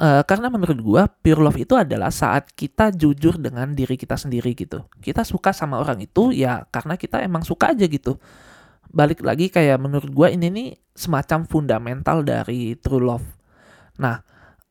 Uh, 0.00 0.24
karena 0.24 0.48
menurut 0.48 0.78
gua 0.80 1.04
pure 1.04 1.42
love 1.44 1.60
itu 1.60 1.76
adalah 1.76 2.08
saat 2.08 2.48
kita 2.56 2.94
jujur 2.96 3.36
dengan 3.36 3.76
diri 3.76 4.00
kita 4.00 4.16
sendiri 4.16 4.56
gitu. 4.56 4.88
Kita 5.04 5.20
suka 5.20 5.52
sama 5.52 5.76
orang 5.76 6.00
itu 6.00 6.32
ya 6.32 6.64
karena 6.72 6.96
kita 6.96 7.20
emang 7.20 7.44
suka 7.44 7.76
aja 7.76 7.84
gitu. 7.84 8.16
Balik 8.92 9.24
lagi 9.24 9.48
kayak 9.48 9.80
menurut 9.80 10.12
gua 10.12 10.28
ini 10.28 10.52
nih 10.52 10.68
semacam 10.92 11.48
fundamental 11.48 12.20
dari 12.20 12.76
true 12.76 13.00
love. 13.00 13.24
Nah, 13.96 14.20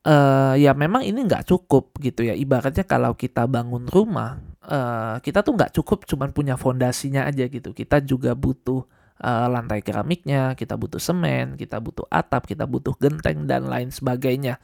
uh, 0.06 0.54
ya 0.54 0.74
memang 0.78 1.02
ini 1.02 1.26
nggak 1.26 1.46
cukup 1.50 1.98
gitu 1.98 2.26
ya. 2.26 2.34
Ibaratnya 2.34 2.86
kalau 2.86 3.18
kita 3.18 3.46
bangun 3.50 3.90
rumah, 3.90 4.38
uh, 4.66 5.18
kita 5.18 5.42
tuh 5.42 5.58
nggak 5.58 5.74
cukup 5.74 6.06
cuman 6.06 6.30
punya 6.30 6.54
fondasinya 6.54 7.26
aja 7.26 7.50
gitu. 7.50 7.74
Kita 7.74 7.98
juga 8.02 8.34
butuh 8.38 8.86
uh, 9.22 9.46
lantai 9.50 9.82
keramiknya, 9.82 10.54
kita 10.58 10.78
butuh 10.78 11.02
semen, 11.02 11.58
kita 11.58 11.78
butuh 11.82 12.06
atap, 12.10 12.46
kita 12.46 12.66
butuh 12.66 12.94
genteng 12.98 13.46
dan 13.50 13.66
lain 13.66 13.90
sebagainya. 13.90 14.58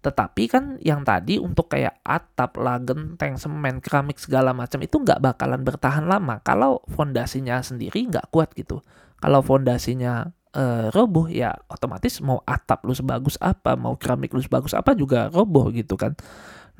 Tetapi 0.00 0.42
kan 0.48 0.64
yang 0.80 1.04
tadi 1.04 1.36
untuk 1.36 1.68
kayak 1.68 2.00
atap 2.00 2.56
lah, 2.56 2.80
genteng, 2.80 3.36
semen, 3.36 3.84
keramik 3.84 4.16
segala 4.16 4.56
macam 4.56 4.80
itu 4.80 4.96
nggak 4.96 5.20
bakalan 5.20 5.60
bertahan 5.60 6.08
lama 6.08 6.40
kalau 6.40 6.80
fondasinya 6.88 7.60
sendiri 7.60 8.08
nggak 8.08 8.32
kuat 8.32 8.56
gitu. 8.56 8.80
Kalau 9.20 9.44
fondasinya 9.44 10.32
uh, 10.56 10.88
roboh 10.96 11.28
ya 11.28 11.52
otomatis 11.68 12.24
mau 12.24 12.40
atap 12.48 12.88
lu 12.88 12.96
sebagus 12.96 13.36
apa, 13.44 13.76
mau 13.76 14.00
keramik 14.00 14.32
lu 14.32 14.40
sebagus 14.40 14.72
apa 14.72 14.96
juga 14.96 15.28
roboh 15.28 15.68
gitu 15.68 16.00
kan. 16.00 16.16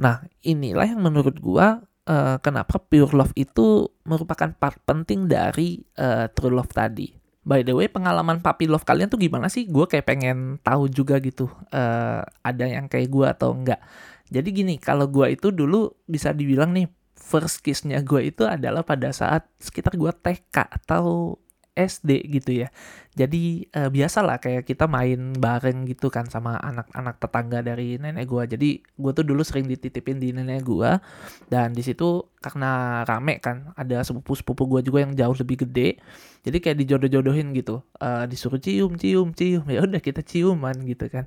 Nah 0.00 0.24
inilah 0.40 0.88
yang 0.88 1.04
menurut 1.04 1.36
gua 1.44 1.84
uh, 2.08 2.40
kenapa 2.40 2.80
pure 2.80 3.12
love 3.12 3.36
itu 3.36 3.84
merupakan 4.08 4.48
part 4.56 4.80
penting 4.88 5.28
dari 5.28 5.76
uh, 6.00 6.32
true 6.32 6.56
love 6.56 6.72
tadi. 6.72 7.19
By 7.50 7.66
the 7.66 7.74
way, 7.74 7.90
pengalaman 7.90 8.38
puppy 8.38 8.70
love 8.70 8.86
kalian 8.86 9.10
tuh 9.10 9.18
gimana 9.18 9.50
sih? 9.50 9.66
Gue 9.66 9.90
kayak 9.90 10.06
pengen 10.06 10.62
tahu 10.62 10.86
juga 10.86 11.18
gitu. 11.18 11.50
Uh, 11.74 12.22
ada 12.46 12.70
yang 12.70 12.86
kayak 12.86 13.10
gue 13.10 13.26
atau 13.26 13.50
enggak. 13.50 13.82
Jadi 14.30 14.48
gini, 14.54 14.74
kalau 14.78 15.10
gue 15.10 15.34
itu 15.34 15.50
dulu 15.50 15.90
bisa 16.06 16.30
dibilang 16.30 16.70
nih, 16.70 16.86
first 17.18 17.66
kissnya 17.66 17.98
gue 18.06 18.30
itu 18.30 18.46
adalah 18.46 18.86
pada 18.86 19.10
saat 19.10 19.50
sekitar 19.58 19.98
gue 19.98 20.14
TK 20.14 20.62
atau 20.62 21.34
SD 21.86 22.28
gitu 22.28 22.66
ya. 22.66 22.68
Jadi 23.10 23.66
uh, 23.74 23.90
biasalah 23.90 24.38
kayak 24.38 24.68
kita 24.68 24.86
main 24.86 25.34
bareng 25.34 25.82
gitu 25.88 26.08
kan 26.14 26.30
sama 26.30 26.54
anak-anak 26.62 27.18
tetangga 27.18 27.58
dari 27.60 27.98
nenek 27.98 28.28
gua. 28.30 28.46
Jadi 28.46 28.80
gua 28.94 29.10
tuh 29.10 29.26
dulu 29.26 29.42
sering 29.42 29.66
dititipin 29.66 30.22
di 30.22 30.30
nenek 30.30 30.62
gua 30.62 31.02
dan 31.50 31.74
di 31.74 31.82
situ 31.82 32.30
karena 32.40 33.02
rame 33.04 33.42
kan 33.42 33.74
ada 33.76 34.00
sepupu-sepupu 34.06 34.64
gua 34.64 34.80
juga 34.80 35.02
yang 35.02 35.12
jauh 35.18 35.34
lebih 35.34 35.66
gede. 35.66 35.98
Jadi 36.40 36.56
kayak 36.62 36.76
dijodoh-jodohin 36.86 37.52
gitu. 37.52 37.82
Uh, 37.98 38.24
disuruh 38.30 38.62
cium, 38.62 38.94
cium, 38.94 39.34
cium. 39.34 39.66
Ya 39.68 39.82
udah 39.84 40.00
kita 40.00 40.22
ciuman 40.22 40.78
gitu 40.86 41.10
kan. 41.10 41.26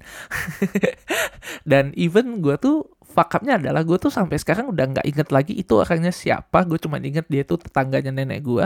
dan 1.69 1.91
even 1.99 2.39
gua 2.39 2.55
tuh 2.55 2.93
fuck 3.13 3.37
adalah 3.45 3.85
gue 3.85 3.97
tuh 4.01 4.09
sampai 4.09 4.41
sekarang 4.41 4.73
udah 4.73 4.89
nggak 4.89 5.05
inget 5.05 5.29
lagi 5.29 5.53
itu 5.53 5.77
orangnya 5.77 6.09
siapa 6.09 6.65
gue 6.65 6.81
cuma 6.81 6.97
inget 6.97 7.29
dia 7.29 7.45
tuh 7.45 7.61
tetangganya 7.61 8.09
nenek 8.09 8.41
gue 8.41 8.65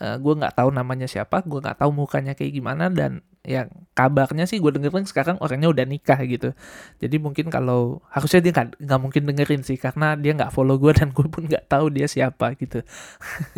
uh, 0.00 0.04
eh, 0.04 0.16
gue 0.18 0.34
nggak 0.34 0.56
tahu 0.56 0.68
namanya 0.72 1.06
siapa 1.06 1.44
gue 1.44 1.60
nggak 1.60 1.78
tahu 1.84 1.90
mukanya 1.92 2.32
kayak 2.32 2.56
gimana 2.56 2.88
dan 2.88 3.22
yang 3.40 3.72
kabarnya 3.96 4.44
sih 4.44 4.60
gue 4.60 4.68
dengerin 4.68 5.08
sekarang 5.08 5.40
orangnya 5.40 5.72
udah 5.72 5.88
nikah 5.88 6.20
gitu. 6.28 6.52
Jadi 7.00 7.16
mungkin 7.16 7.48
kalau 7.48 8.04
harusnya 8.12 8.44
dia 8.44 8.52
nggak 8.52 9.00
mungkin 9.00 9.24
dengerin 9.24 9.64
sih 9.64 9.80
karena 9.80 10.12
dia 10.12 10.36
nggak 10.36 10.52
follow 10.52 10.76
gue 10.76 10.92
dan 11.00 11.08
gue 11.16 11.24
pun 11.24 11.48
nggak 11.48 11.64
tahu 11.64 11.88
dia 11.88 12.04
siapa 12.04 12.52
gitu. 12.60 12.84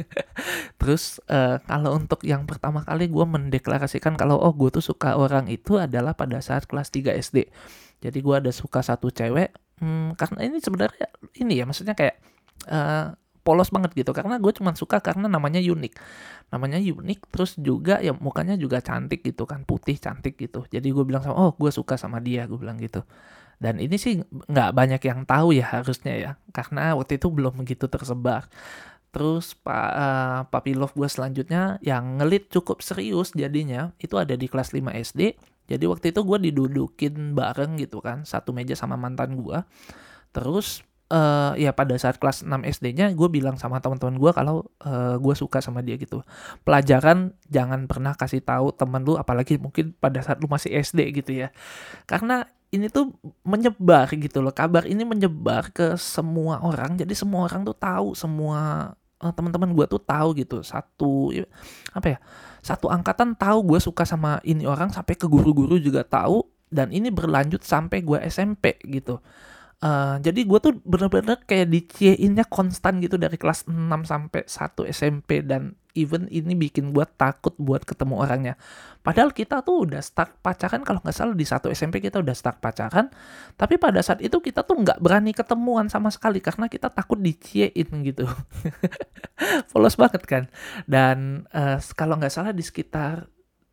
Terus 0.78 1.18
uh, 1.26 1.58
kalau 1.66 1.98
untuk 1.98 2.22
yang 2.22 2.46
pertama 2.46 2.86
kali 2.86 3.10
gue 3.10 3.26
mendeklarasikan 3.26 4.14
kalau 4.14 4.38
oh 4.38 4.54
gue 4.54 4.70
tuh 4.70 4.84
suka 4.84 5.18
orang 5.18 5.50
itu 5.50 5.82
adalah 5.82 6.14
pada 6.14 6.38
saat 6.38 6.70
kelas 6.70 6.94
3 6.94 7.18
SD 7.18 7.50
jadi 8.02 8.18
gue 8.18 8.34
ada 8.34 8.50
suka 8.50 8.82
satu 8.82 9.14
cewek 9.14 9.54
hmm, 9.78 10.18
karena 10.18 10.38
ini 10.42 10.58
sebenarnya 10.58 11.06
ini 11.38 11.62
ya 11.62 11.64
maksudnya 11.64 11.94
kayak 11.94 12.18
uh, 12.66 13.14
polos 13.42 13.68
banget 13.74 13.92
gitu. 13.98 14.10
Karena 14.16 14.38
gue 14.38 14.52
cuma 14.54 14.72
suka 14.74 14.98
karena 15.02 15.26
namanya 15.26 15.58
unik. 15.60 15.92
Namanya 16.54 16.78
unik 16.78 17.20
terus 17.28 17.58
juga 17.58 17.98
ya 18.00 18.16
mukanya 18.16 18.54
juga 18.56 18.78
cantik 18.80 19.22
gitu 19.26 19.44
kan 19.44 19.66
putih 19.68 19.98
cantik 19.98 20.38
gitu. 20.38 20.64
Jadi 20.70 20.88
gue 20.88 21.04
bilang 21.06 21.22
sama 21.22 21.36
oh 21.38 21.52
gue 21.54 21.70
suka 21.74 21.94
sama 22.00 22.18
dia 22.22 22.48
gue 22.48 22.58
bilang 22.58 22.78
gitu. 22.80 23.04
Dan 23.62 23.78
ini 23.78 23.94
sih 24.00 24.18
nggak 24.24 24.70
banyak 24.74 25.02
yang 25.06 25.22
tahu 25.22 25.54
ya 25.54 25.82
harusnya 25.82 26.14
ya 26.18 26.30
karena 26.50 26.98
waktu 26.98 27.20
itu 27.20 27.28
belum 27.30 27.58
begitu 27.62 27.86
tersebar. 27.86 28.50
Terus 29.12 29.52
pak 29.52 29.90
uh, 29.92 30.40
papi 30.48 30.72
love 30.72 30.96
gue 30.96 31.04
selanjutnya 31.06 31.76
yang 31.84 32.16
ngelit 32.16 32.48
cukup 32.48 32.80
serius 32.80 33.36
jadinya 33.36 33.92
itu 34.00 34.16
ada 34.16 34.32
di 34.40 34.48
kelas 34.48 34.72
5 34.72 34.88
SD 35.12 35.36
jadi 35.72 35.84
waktu 35.86 36.10
itu 36.10 36.20
gue 36.26 36.38
didudukin 36.50 37.32
bareng 37.38 37.78
gitu 37.78 38.02
kan 38.02 38.26
satu 38.26 38.50
meja 38.50 38.74
sama 38.74 38.98
mantan 38.98 39.38
gue. 39.38 39.58
Terus 40.34 40.82
uh, 41.12 41.52
ya 41.60 41.76
pada 41.76 41.92
saat 42.00 42.16
kelas 42.16 42.48
6 42.48 42.48
SD-nya 42.80 43.12
gue 43.12 43.28
bilang 43.28 43.60
sama 43.60 43.78
teman-teman 43.84 44.16
gue 44.16 44.32
kalau 44.32 44.64
uh, 44.82 45.20
gue 45.20 45.34
suka 45.36 45.60
sama 45.60 45.84
dia 45.84 46.00
gitu. 46.00 46.24
Pelajaran 46.64 47.36
jangan 47.52 47.84
pernah 47.84 48.16
kasih 48.16 48.40
tahu 48.40 48.72
temen 48.72 49.04
lu 49.04 49.20
apalagi 49.20 49.60
mungkin 49.60 49.92
pada 49.92 50.24
saat 50.24 50.40
lu 50.40 50.48
masih 50.48 50.72
SD 50.72 51.22
gitu 51.22 51.36
ya. 51.36 51.52
Karena 52.08 52.48
ini 52.72 52.88
tuh 52.88 53.12
menyebar 53.44 54.08
gitu 54.16 54.40
loh. 54.40 54.56
Kabar 54.56 54.88
ini 54.88 55.04
menyebar 55.04 55.68
ke 55.70 56.00
semua 56.00 56.64
orang. 56.64 56.96
Jadi 56.96 57.12
semua 57.12 57.44
orang 57.44 57.68
tuh 57.68 57.76
tahu, 57.76 58.16
semua 58.16 58.92
uh, 59.20 59.32
teman-teman 59.36 59.76
gue 59.76 59.84
tuh 59.84 60.00
tahu 60.00 60.32
gitu. 60.40 60.64
Satu 60.64 61.28
apa 61.92 62.16
ya? 62.16 62.18
Satu 62.64 62.88
angkatan 62.88 63.36
tahu 63.36 63.76
gue 63.76 63.78
suka 63.84 64.08
sama 64.08 64.40
ini 64.48 64.64
orang 64.64 64.88
sampai 64.88 65.14
ke 65.20 65.28
guru-guru 65.28 65.76
juga 65.76 66.00
tahu 66.08 66.48
dan 66.72 66.88
ini 66.88 67.12
berlanjut 67.12 67.60
sampai 67.60 68.00
gue 68.00 68.16
SMP 68.24 68.80
gitu. 68.88 69.20
Uh, 69.82 70.14
jadi 70.22 70.46
gue 70.46 70.58
tuh 70.62 70.78
bener-bener 70.86 71.42
kayak 71.42 71.66
dicieinnya 71.66 72.46
konstan 72.46 73.02
gitu 73.02 73.18
dari 73.18 73.34
kelas 73.34 73.66
6 73.66 73.74
sampai 74.06 74.46
1 74.46 74.94
SMP 74.94 75.42
dan 75.42 75.74
even 75.98 76.30
ini 76.30 76.56
bikin 76.56 76.94
gue 76.94 77.02
takut 77.18 77.50
buat 77.58 77.82
ketemu 77.82 78.22
orangnya. 78.22 78.54
Padahal 79.02 79.34
kita 79.34 79.60
tuh 79.66 79.90
udah 79.90 79.98
start 79.98 80.38
pacaran 80.38 80.86
kalau 80.86 81.02
nggak 81.02 81.16
salah 81.16 81.34
di 81.34 81.42
satu 81.42 81.66
SMP 81.68 81.98
kita 81.98 82.22
udah 82.22 82.30
start 82.30 82.62
pacaran, 82.62 83.10
tapi 83.58 83.76
pada 83.76 83.98
saat 84.00 84.22
itu 84.22 84.38
kita 84.38 84.62
tuh 84.62 84.78
nggak 84.78 85.02
berani 85.02 85.34
ketemuan 85.34 85.90
sama 85.90 86.14
sekali 86.14 86.38
karena 86.38 86.70
kita 86.70 86.86
takut 86.86 87.18
diciein 87.18 87.90
gitu. 88.06 88.24
Polos 89.74 89.98
banget 89.98 90.22
kan. 90.24 90.44
Dan 90.86 91.50
uh, 91.50 91.82
kalau 91.98 92.16
nggak 92.22 92.32
salah 92.32 92.54
di 92.54 92.62
sekitar 92.62 93.26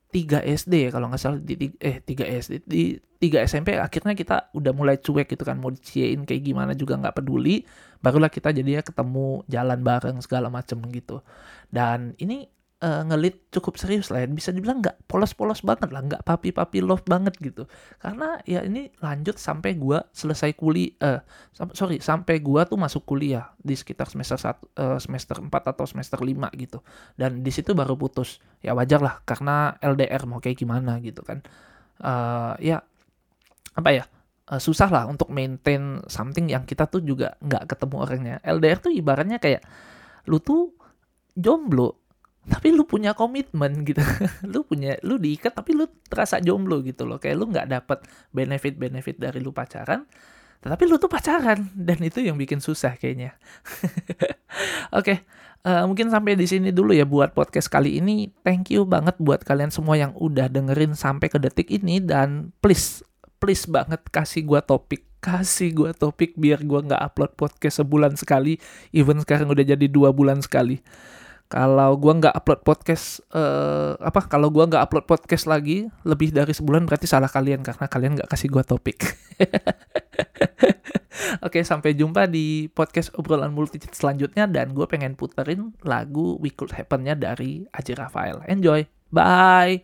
3 0.09 0.41
SD 0.41 0.73
ya 0.85 0.89
kalau 0.89 1.05
nggak 1.05 1.21
salah 1.21 1.37
di 1.37 1.69
eh 1.77 2.01
3 2.01 2.41
SD 2.41 2.53
di 2.65 2.97
3 2.97 3.45
SMP 3.45 3.77
akhirnya 3.77 4.17
kita 4.17 4.49
udah 4.57 4.71
mulai 4.73 4.97
cuek 4.97 5.29
gitu 5.29 5.45
kan 5.45 5.61
mau 5.61 5.69
diciein 5.69 6.25
kayak 6.25 6.41
gimana 6.41 6.71
juga 6.73 6.97
nggak 6.97 7.21
peduli. 7.21 7.61
Barulah 8.01 8.31
kita 8.31 8.49
jadinya 8.55 8.81
ketemu 8.81 9.43
jalan 9.45 9.79
bareng 9.85 10.17
segala 10.23 10.47
macem 10.49 10.81
gitu. 10.89 11.21
Dan 11.69 12.17
ini 12.17 12.49
uh, 12.79 13.03
ngelit 13.07 13.51
cukup 13.51 13.75
serius 13.75 14.07
lah 14.11 14.23
ya. 14.23 14.27
Bisa 14.31 14.55
dibilang 14.55 14.79
nggak 14.79 15.05
polos-polos 15.05 15.63
banget 15.63 15.91
lah, 15.91 16.01
nggak 16.03 16.23
papi-papi 16.23 16.79
love 16.79 17.03
banget 17.03 17.35
gitu. 17.39 17.67
Karena 17.99 18.39
ya 18.47 18.63
ini 18.63 18.91
lanjut 19.03 19.35
sampai 19.35 19.75
gua 19.75 20.03
selesai 20.15 20.55
kuliah, 20.55 20.95
uh, 21.03 21.19
sorry, 21.75 21.99
sampai 21.99 22.39
gua 22.39 22.63
tuh 22.63 22.79
masuk 22.79 23.03
kuliah 23.03 23.51
di 23.59 23.75
sekitar 23.75 24.07
semester 24.07 24.39
satu, 24.39 24.67
uh, 24.79 24.97
semester 24.97 25.39
4 25.39 25.51
atau 25.51 25.85
semester 25.85 26.19
5 26.19 26.49
gitu. 26.55 26.79
Dan 27.19 27.43
di 27.43 27.51
situ 27.51 27.75
baru 27.75 27.99
putus. 27.99 28.39
Ya 28.63 28.75
wajar 28.75 29.03
lah, 29.03 29.19
karena 29.23 29.75
LDR 29.79 30.23
mau 30.27 30.39
kayak 30.39 30.59
gimana 30.59 30.99
gitu 31.03 31.23
kan. 31.23 31.43
Uh, 31.99 32.55
ya, 32.63 32.79
apa 33.75 33.89
ya, 33.91 34.03
susah 34.49 34.89
lah 34.89 35.05
untuk 35.05 35.29
maintain 35.29 36.01
something 36.09 36.49
yang 36.49 36.65
kita 36.65 36.89
tuh 36.89 37.03
juga 37.03 37.37
nggak 37.43 37.69
ketemu 37.75 37.95
orangnya. 38.01 38.35
LDR 38.41 38.79
tuh 38.81 38.91
ibaratnya 38.91 39.37
kayak, 39.37 39.61
lu 40.25 40.41
tuh 40.41 40.73
jomblo 41.37 41.98
tapi 42.49 42.73
lu 42.73 42.83
punya 42.83 43.13
komitmen 43.13 43.85
gitu. 43.85 44.01
Lu 44.51 44.65
punya 44.65 44.97
lu 45.05 45.21
diikat 45.21 45.53
tapi 45.53 45.77
lu 45.77 45.85
terasa 46.09 46.41
jomblo 46.41 46.81
gitu 46.81 47.05
loh. 47.05 47.21
Kayak 47.21 47.37
lu 47.37 47.45
nggak 47.53 47.67
dapet 47.69 47.99
benefit 48.33 48.75
benefit 48.75 49.15
dari 49.21 49.37
lu 49.37 49.53
pacaran 49.53 50.03
tetapi 50.59 50.83
lu 50.91 50.99
tuh 50.99 51.07
pacaran. 51.07 51.71
Dan 51.71 52.03
itu 52.03 52.19
yang 52.19 52.35
bikin 52.35 52.59
susah 52.59 52.99
kayaknya. 52.99 53.35
Oke 54.97 55.15
okay, 55.15 55.17
uh, 55.63 55.83
eh, 55.83 55.83
mungkin 55.87 56.11
sampai 56.11 56.35
di 56.35 56.43
sini 56.49 56.75
dulu 56.75 56.91
ya 56.91 57.07
buat 57.07 57.31
podcast 57.31 57.71
kali 57.71 57.99
ini. 58.03 58.27
Thank 58.43 58.75
you 58.75 58.83
banget 58.83 59.15
buat 59.23 59.47
kalian 59.47 59.71
semua 59.71 59.95
yang 59.95 60.11
udah 60.19 60.51
dengerin 60.51 60.99
sampai 60.99 61.31
ke 61.31 61.39
detik 61.39 61.71
ini. 61.71 62.03
Dan 62.03 62.51
please 62.59 63.07
please 63.39 63.63
banget 63.71 64.03
kasih 64.11 64.43
gua 64.43 64.59
topik. 64.59 65.07
Kasih 65.23 65.71
gua 65.71 65.91
topik 65.95 66.35
biar 66.35 66.59
gua 66.67 66.83
nggak 66.83 67.01
upload 67.07 67.31
podcast 67.39 67.79
sebulan 67.79 68.19
sekali. 68.19 68.59
Even 68.91 69.23
sekarang 69.23 69.47
udah 69.47 69.63
jadi 69.63 69.87
dua 69.87 70.11
bulan 70.11 70.43
sekali 70.43 70.83
kalau 71.49 71.97
gua 71.97 72.13
nggak 72.21 72.35
upload 72.37 72.61
podcast 72.61 73.25
uh, 73.33 73.97
apa 73.99 74.29
kalau 74.29 74.53
gua 74.53 74.69
nggak 74.69 74.85
upload 74.85 75.05
podcast 75.09 75.49
lagi 75.49 75.89
lebih 76.05 76.29
dari 76.29 76.53
sebulan 76.53 76.85
berarti 76.85 77.09
salah 77.09 77.27
kalian 77.27 77.65
karena 77.65 77.85
kalian 77.89 78.11
nggak 78.21 78.29
kasih 78.29 78.53
gua 78.53 78.61
topik 78.61 79.01
Oke, 81.45 81.61
sampai 81.61 81.93
jumpa 81.93 82.25
di 82.25 82.71
podcast 82.71 83.13
obrolan 83.15 83.53
multichat 83.53 83.91
selanjutnya 83.93 84.47
dan 84.47 84.71
gue 84.71 84.87
pengen 84.87 85.13
puterin 85.13 85.75
lagu 85.83 86.39
We 86.39 86.51
Could 86.55 86.73
Happen-nya 86.73 87.15
dari 87.15 87.67
Aji 87.75 87.93
Rafael. 87.93 88.41
Enjoy. 88.47 88.87
Bye. 89.11 89.83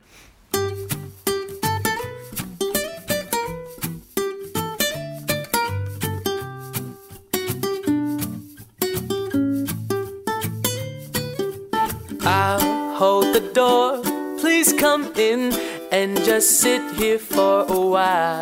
I'll 12.25 12.95
hold 12.95 13.35
the 13.35 13.51
door. 13.53 14.01
Please 14.39 14.73
come 14.73 15.13
in 15.15 15.53
and 15.91 16.17
just 16.23 16.59
sit 16.59 16.81
here 16.93 17.19
for 17.19 17.65
a 17.67 17.79
while. 17.79 18.41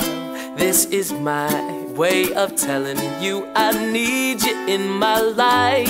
This 0.56 0.86
is 0.86 1.12
my 1.12 1.84
way 1.90 2.34
of 2.34 2.56
telling 2.56 2.98
you 3.22 3.46
I 3.56 3.72
need 3.92 4.42
you 4.42 4.56
in 4.68 4.88
my 4.90 5.20
life. 5.20 5.90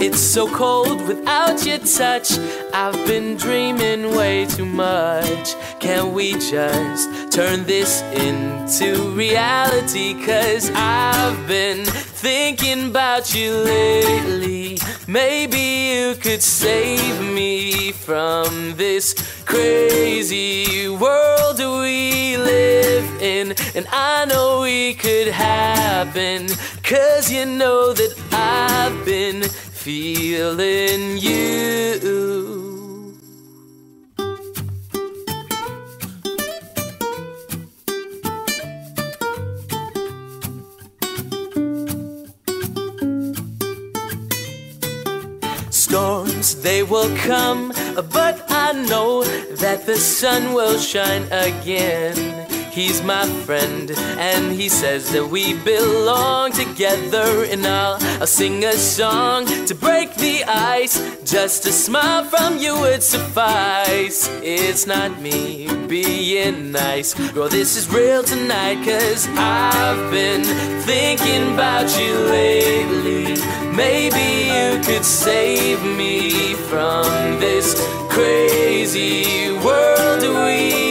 It's 0.00 0.20
so 0.20 0.48
cold 0.48 1.08
without 1.08 1.66
your 1.66 1.78
touch. 1.78 2.38
I've 2.72 3.04
been 3.06 3.36
dreaming 3.36 4.14
way 4.14 4.46
too 4.46 4.66
much. 4.66 5.56
Can 5.80 6.12
we 6.12 6.34
just 6.34 7.32
turn 7.32 7.64
this 7.64 8.02
into 8.12 9.10
reality? 9.10 10.14
Cause 10.24 10.70
I've 10.74 11.48
been 11.48 11.84
thinking 11.84 12.90
about 12.90 13.34
you 13.34 13.56
lately. 13.56 14.78
Maybe 15.06 15.58
you 15.58 16.14
could 16.14 16.42
save 16.42 17.20
me 17.20 17.92
from 17.92 18.74
this 18.76 19.14
crazy 19.44 20.88
world 20.88 21.58
we 21.58 22.38
live 22.38 23.22
in. 23.22 23.54
And 23.74 23.86
I 23.92 24.24
know 24.24 24.62
we 24.62 24.94
could 24.94 25.28
happen. 25.28 26.48
Cause 26.82 27.30
you 27.30 27.44
know 27.44 27.92
that 27.92 28.14
I've 28.32 29.04
been 29.04 29.42
feeling 29.42 31.18
you. 31.18 32.13
They 46.64 46.82
will 46.82 47.14
come, 47.18 47.68
but 48.10 48.42
I 48.48 48.72
know 48.72 49.22
that 49.56 49.84
the 49.84 49.96
sun 49.96 50.54
will 50.54 50.78
shine 50.78 51.24
again. 51.30 52.53
He's 52.74 53.04
my 53.04 53.24
friend, 53.44 53.88
and 54.18 54.50
he 54.52 54.68
says 54.68 55.12
that 55.12 55.24
we 55.24 55.54
belong 55.62 56.50
together. 56.50 57.44
And 57.44 57.64
I'll, 57.64 57.98
I'll 58.20 58.26
sing 58.26 58.64
a 58.64 58.72
song 58.72 59.46
to 59.66 59.76
break 59.76 60.12
the 60.16 60.42
ice. 60.42 60.98
Just 61.22 61.66
a 61.66 61.72
smile 61.72 62.24
from 62.24 62.58
you 62.58 62.76
would 62.80 63.00
suffice. 63.00 64.28
It's 64.42 64.88
not 64.88 65.20
me 65.20 65.68
being 65.86 66.72
nice. 66.72 67.14
Girl, 67.32 67.48
this 67.48 67.76
is 67.76 67.88
real 67.88 68.24
tonight, 68.24 68.84
cause 68.84 69.28
I've 69.36 70.10
been 70.10 70.42
thinking 70.82 71.54
about 71.54 71.86
you 71.96 72.12
lately. 72.26 73.36
Maybe 73.72 74.50
you 74.50 74.82
could 74.82 75.04
save 75.04 75.80
me 75.84 76.54
from 76.54 77.38
this 77.38 77.80
crazy 78.10 79.52
world 79.64 80.22
we 80.22 80.83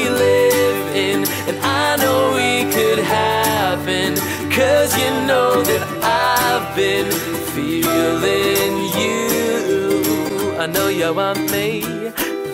cause 4.83 4.97
you 4.97 5.11
know 5.27 5.63
that 5.63 5.83
I've 6.03 6.75
been 6.75 7.09
feeling 7.55 8.73
you. 8.99 10.57
I 10.59 10.65
know 10.65 10.89
you 10.89 11.13
want 11.13 11.39
me. 11.51 11.79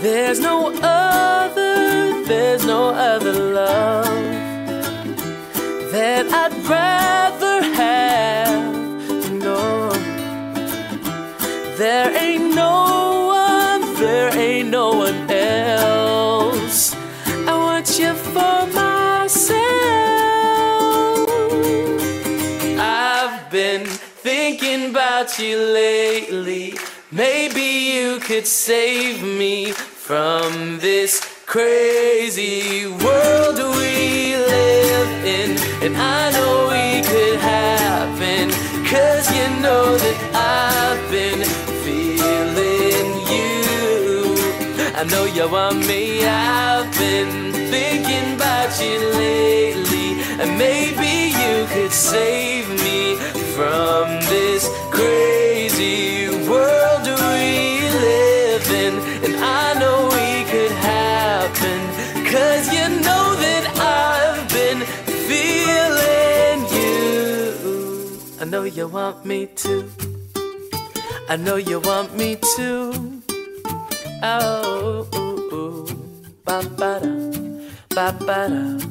There's 0.04 0.39
no 0.39 0.71
other, 0.84 2.23
there's 2.25 2.65
no 2.67 2.89
other 2.89 3.34
love 3.34 4.06
that 5.91 6.25
I'd 6.41 6.54
rather 6.77 7.63
have. 7.82 9.32
No, 9.32 9.89
there 11.77 12.15
ain't 12.15 12.54
no 12.54 12.98
you 25.39 25.58
lately. 25.58 26.73
Maybe 27.12 27.93
you 27.93 28.19
could 28.19 28.45
save 28.45 29.23
me 29.23 29.71
from 29.71 30.80
this 30.80 31.21
crazy 31.45 32.88
world 32.88 33.58
we 33.58 34.36
live 34.36 35.12
in. 35.25 35.52
And 35.84 35.95
I 35.95 36.32
know 36.32 36.67
we 36.75 37.02
could 37.08 37.39
happen. 37.39 38.49
Cause 38.86 39.25
you 39.36 39.47
know 39.62 39.97
that 39.97 40.17
I've 40.36 41.12
been 41.12 41.43
feeling 41.86 43.10
you. 43.34 44.36
I 44.95 45.04
know 45.06 45.25
you 45.25 45.47
want 45.49 45.88
me. 45.88 46.25
I've 46.25 46.91
been 46.97 47.54
thinking 47.71 48.36
about 48.36 48.71
you 48.82 48.99
lately. 49.13 50.21
And 50.41 50.58
maybe 50.58 51.32
you 51.41 51.65
could 51.73 51.93
save 51.93 52.67
me 52.84 53.15
from 53.56 54.29
You 62.67 62.89
know 62.89 63.36
that 63.39 63.63
I've 63.80 64.50
been 64.50 64.82
feeling 65.30 66.60
you. 66.76 68.41
I 68.41 68.43
know 68.45 68.63
you 68.63 68.88
want 68.88 69.26
me 69.26 69.48
to. 69.63 69.89
I 71.30 71.38
know 71.38 71.56
you 71.56 71.80
want 71.80 72.17
me 72.17 72.36
to. 72.58 73.22
Oh, 74.22 75.08
ba 76.43 76.62
ba 76.78 77.00
da, 77.00 77.13
ba 77.95 78.12
ba 78.26 78.50
da. 78.50 78.88